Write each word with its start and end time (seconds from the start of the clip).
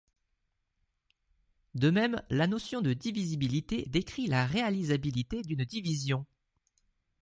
De 1.75 1.91
même, 1.91 2.23
la 2.31 2.47
notion 2.47 2.81
de 2.81 2.91
divisibilité 2.91 3.85
décrit 3.85 4.25
la 4.25 4.47
réalisabilité 4.47 5.43
d’une 5.43 5.63
division. 5.63 6.25